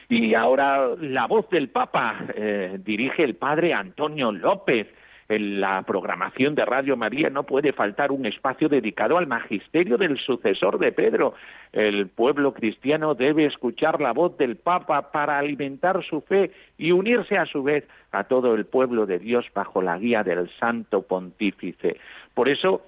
Y 0.09 0.33
ahora 0.35 0.95
la 0.99 1.27
voz 1.27 1.49
del 1.49 1.69
Papa 1.69 2.15
eh, 2.33 2.77
dirige 2.83 3.23
el 3.23 3.35
padre 3.35 3.73
Antonio 3.73 4.31
López. 4.31 4.87
En 5.29 5.59
la 5.59 5.81
programación 5.81 6.55
de 6.55 6.63
Radio 6.63 6.95
María 6.95 7.29
no 7.29 7.43
puede 7.43 7.73
faltar 7.73 8.13
un 8.13 8.25
espacio 8.25 8.69
dedicado 8.69 9.17
al 9.17 9.27
magisterio 9.27 9.97
del 9.97 10.17
sucesor 10.17 10.79
de 10.79 10.93
Pedro. 10.93 11.33
El 11.73 12.07
pueblo 12.07 12.53
cristiano 12.53 13.13
debe 13.13 13.45
escuchar 13.45 13.99
la 13.99 14.13
voz 14.13 14.37
del 14.37 14.55
Papa 14.55 15.11
para 15.11 15.37
alimentar 15.37 16.01
su 16.05 16.21
fe 16.21 16.51
y 16.77 16.91
unirse 16.93 17.37
a 17.37 17.45
su 17.45 17.61
vez 17.61 17.85
a 18.13 18.23
todo 18.23 18.55
el 18.55 18.65
pueblo 18.65 19.05
de 19.05 19.19
Dios 19.19 19.45
bajo 19.53 19.81
la 19.81 19.97
guía 19.97 20.23
del 20.23 20.49
Santo 20.57 21.01
Pontífice. 21.01 21.97
Por 22.33 22.47
eso 22.47 22.85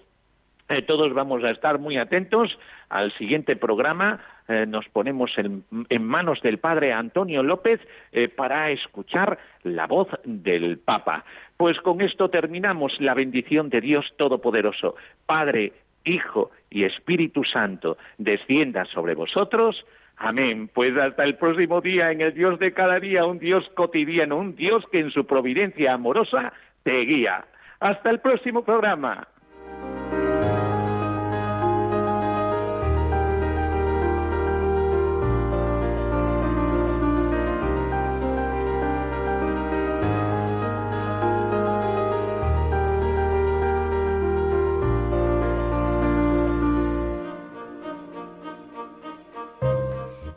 eh, 0.69 0.83
todos 0.83 1.13
vamos 1.13 1.43
a 1.43 1.49
estar 1.49 1.79
muy 1.79 1.97
atentos 1.97 2.57
al 2.89 3.11
siguiente 3.17 3.55
programa. 3.55 4.19
Eh, 4.47 4.65
nos 4.67 4.87
ponemos 4.89 5.31
en, 5.37 5.63
manos 6.03 6.41
del 6.41 6.59
Padre 6.59 6.93
Antonio 6.93 7.41
López 7.41 7.81
eh, 8.11 8.27
para 8.29 8.69
escuchar 8.69 9.39
la 9.63 9.87
voz 9.87 10.07
del 10.23 10.77
Papa. 10.77 11.25
Pues 11.57 11.79
con 11.79 12.01
esto 12.01 12.29
terminamos 12.29 12.99
la 13.01 13.15
bendición 13.15 13.69
de 13.69 13.81
Dios 13.81 14.05
Todopoderoso. 14.17 14.95
Padre, 15.25 15.73
Hijo 16.05 16.51
y 16.69 16.83
Espíritu 16.83 17.43
Santo, 17.43 17.97
descienda 18.19 18.85
sobre 18.85 19.15
vosotros. 19.15 19.83
Amén. 20.17 20.69
Pues 20.71 20.95
hasta 20.97 21.23
el 21.23 21.35
próximo 21.35 21.81
día 21.81 22.11
en 22.11 22.21
el 22.21 22.33
Dios 22.35 22.59
de 22.59 22.73
cada 22.73 22.99
día, 22.99 23.25
un 23.25 23.39
Dios 23.39 23.67
cotidiano, 23.73 24.37
un 24.37 24.55
Dios 24.55 24.83
que 24.91 24.99
en 24.99 25.09
su 25.09 25.25
providencia 25.25 25.93
amorosa 25.93 26.53
te 26.83 26.99
guía. 27.01 27.45
Hasta 27.79 28.09
el 28.11 28.19
próximo 28.19 28.63
programa. 28.63 29.27